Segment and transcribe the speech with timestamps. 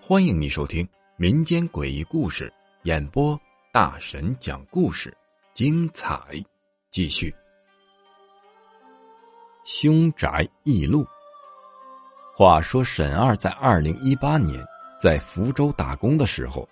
[0.00, 3.40] 欢迎你收听民间诡异故事演播，
[3.72, 5.16] 大神讲故事，
[5.54, 6.20] 精彩
[6.90, 7.32] 继续。
[9.62, 11.06] 凶宅异录。
[12.34, 14.66] 话说沈二在二零一八年
[15.00, 16.68] 在福州打工的时候，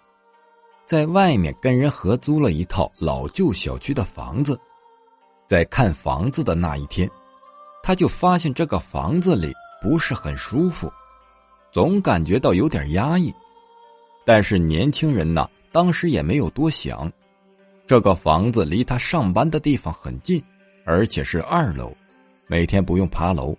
[0.85, 4.59] 在外面跟人合租了一套老旧小区的房子，
[5.47, 7.09] 在看房子的那一天，
[7.89, 9.51] 他就发现这个房子里
[9.81, 10.93] 不是很舒服。
[11.73, 13.33] 总感觉到有点压抑，
[14.27, 17.11] 但是年轻人呢，当时也没有多想。
[17.87, 20.45] 这个房子离他上班的地方很近，
[20.85, 21.91] 而且是二楼，
[22.47, 23.57] 每天不用爬楼，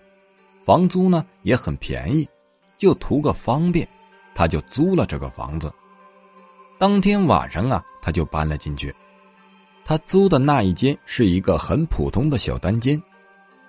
[0.64, 2.30] 房租呢也很便宜，
[2.78, 3.90] 就图个方便，
[4.36, 5.74] 他就租了这个房子。
[6.78, 8.94] 当天晚上啊，他就搬了进去。
[9.84, 13.02] 他租的那一间是一个很普通的小单间，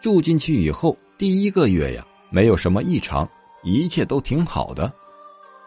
[0.01, 3.29] 住进去以后，第一个月呀，没有什么异常。
[3.63, 4.91] 一切都挺好的，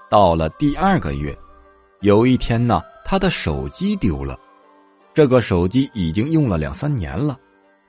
[0.09, 1.37] 到了第二个月，
[2.01, 4.35] 有一天呢，他的手机丢了。
[5.13, 7.39] 这个手机已经用了两三年了，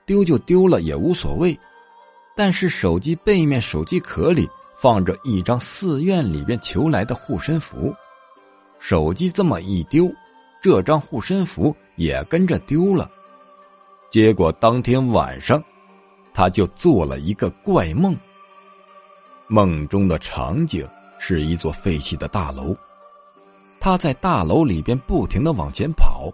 [0.05, 1.59] 丢就丢了也无所谓。
[2.36, 7.95] 但是手机背面手机壳里放着一张寺院里边求来的护身符，
[8.79, 10.12] 手机这么一丢，
[10.61, 13.11] 这张护身符也跟着丢了。
[14.11, 15.64] 结果当天晚上，
[16.34, 18.14] 他就做了一个怪梦。
[19.46, 20.86] 梦中的场景
[21.18, 22.77] 是一座废弃的大楼，
[23.78, 26.32] 他在大楼里边不停的往前跑，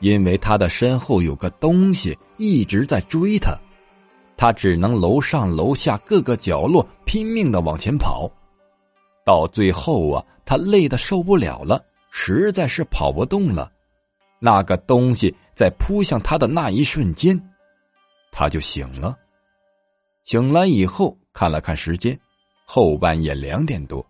[0.00, 3.58] 因为他的身后有个东西一直在追他，
[4.36, 8.30] 他只能楼上楼下各个角落拼命的往前跑，
[9.24, 13.72] 到最后啊，他累得受不了了，实在是跑不动了，
[14.38, 17.38] 那个东西在扑向他的那一瞬间，
[18.38, 19.18] 他就醒了，
[20.22, 21.18] 醒来以后。
[21.32, 22.16] 看了看时间，
[22.64, 24.04] 后半夜两点多。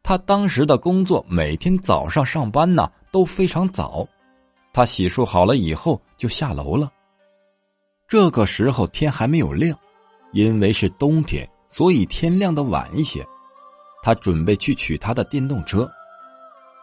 [0.00, 4.06] 他当时的工作每天早上上班呢都非常早，
[4.72, 6.88] 他洗漱好了以后就下楼了。
[8.06, 9.76] 这个时候天还没有亮，
[10.32, 13.26] 因为是冬天，所以天亮的晚一些。
[14.04, 15.90] 他准备去取他的电动车，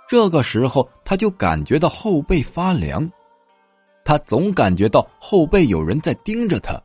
[0.09, 3.09] 这个时候他就感觉到后背发凉，
[4.06, 6.81] 他总感觉到后背有人在盯着他。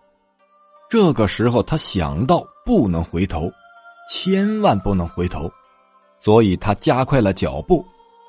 [0.89, 3.51] 这个时候，他想到不能回头，
[4.11, 5.51] 千万不能回头，
[6.19, 7.85] 所以他加快了脚步，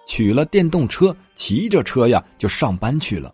[0.06, 3.34] 取了电动车，骑着车呀就上班去了。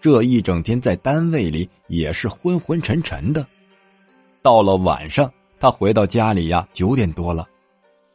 [0.00, 3.46] 这一整天在单位里也是昏昏沉沉的。
[4.42, 7.48] 到了晚上，他回到家里呀，九点多了，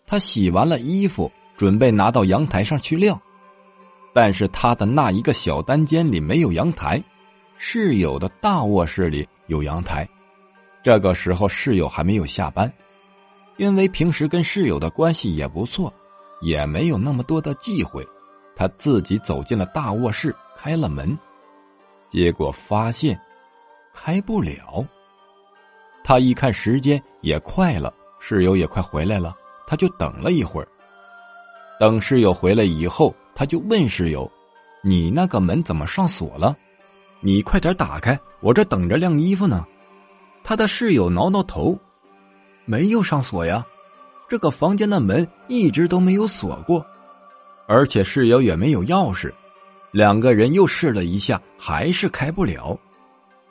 [0.05, 3.19] 他洗完了衣服，准备拿到阳台上去晾，
[4.21, 7.01] 但是他的那一个小单间里没有阳台，
[7.57, 10.05] 室友的大卧室里有阳台。
[10.83, 12.69] 这个时候室友还没有下班，
[13.55, 15.93] 因为平时跟室友的关系也不错，
[16.41, 18.05] 也没有那么多的忌讳，
[18.57, 21.17] 他自己走进了大卧室，开了门，
[22.09, 23.17] 结果发现
[23.93, 24.85] 开不了。
[26.03, 29.33] 他一看时间也快了，室友也快回来了，
[29.65, 30.67] 他就等了一会儿。
[31.79, 34.29] 等室友回来以后，他就问室友
[34.83, 36.53] ：“你那个门怎么上锁了？
[37.21, 39.65] 你快点打开，我这等着晾衣服呢。”
[40.43, 41.79] 他的室友挠挠头，
[42.65, 43.65] 没有上锁呀，
[44.27, 46.85] 这个房间的门一直都没有锁过，
[47.65, 49.31] 而且室友也没有钥匙。
[49.91, 52.77] 两个人又试了一下，还是开不了。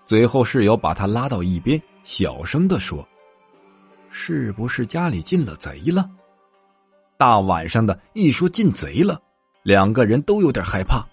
[0.04, 3.08] 最后室友把他拉到一边，小声的说
[4.10, 6.06] ：“是不是家里进了贼了？
[7.16, 9.18] 大晚上的，一说进贼了，
[9.68, 11.06] 两个人都有点害怕。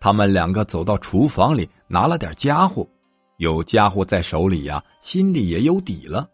[0.00, 2.88] 他们两个走到厨房里，拿了点家伙。”
[3.36, 6.26] 有家伙在手里呀，心里也有底了。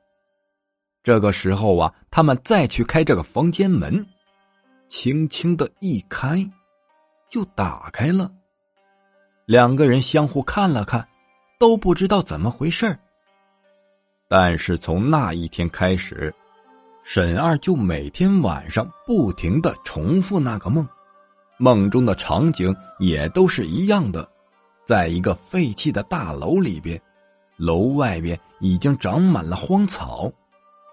[1.02, 4.06] 这个时候啊，他们再去开这个房间门，
[4.88, 6.48] 轻轻的一开，
[7.28, 8.30] 就打开了。
[9.44, 11.08] 两个人相互看了看，
[11.58, 12.96] 都不知道怎么回事
[14.28, 16.32] 但是从那一天开始，
[17.02, 20.86] 沈二就每天晚上不停的重复那个梦，
[21.58, 24.28] 梦中的场景也都是一样的。
[24.86, 27.00] 在一个废弃的大楼里边，
[27.56, 30.32] 楼外边已经长满了荒草，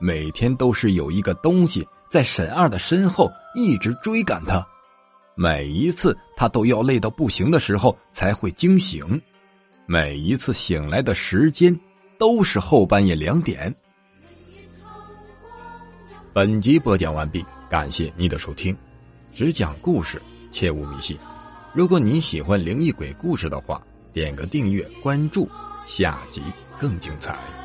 [0.02, 4.66] 每天都是有一个东西在沈二的身后一直追赶他，
[5.36, 9.22] 每一次他都要累到不行的时候才会惊醒，
[9.86, 11.80] 每一次醒来的时间
[12.18, 13.74] 都是后半夜两点。
[16.34, 18.76] 本集播讲完毕，感谢您的收听，
[19.34, 20.22] 只讲故事，
[20.56, 21.18] 切勿迷信。
[21.74, 23.82] 如果您喜欢灵异鬼故事的话，
[24.14, 25.50] 点个订阅关注，
[25.86, 26.42] 下集
[26.80, 27.65] 更精彩。